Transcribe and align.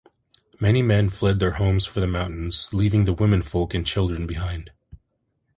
Many 0.59 0.81
men 0.81 1.11
fled 1.11 1.37
their 1.39 1.51
homes 1.51 1.85
for 1.85 1.99
the 1.99 2.07
mountains, 2.07 2.69
leaving 2.73 3.05
the 3.05 3.13
womenfolk 3.13 3.75
and 3.75 3.85
children 3.85 4.25
behind. 4.25 4.71